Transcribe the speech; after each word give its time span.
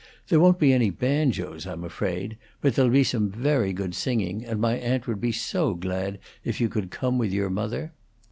There 0.29 0.39
won't 0.39 0.57
be 0.57 0.73
any 0.73 0.89
banjos, 0.89 1.67
I'm 1.67 1.83
afraid, 1.83 2.35
but 2.59 2.73
there'll 2.73 2.89
be 2.89 3.03
some 3.03 3.29
very 3.29 3.71
good 3.71 3.93
singing, 3.93 4.43
and 4.43 4.59
my 4.59 4.73
aunt 4.73 5.05
would 5.05 5.21
be 5.21 5.31
so 5.31 5.75
glad 5.75 6.17
if 6.43 6.59
you 6.59 6.69
could 6.69 6.89
come 6.89 7.19
with 7.19 7.31
your 7.31 7.51
mother." 7.51 7.93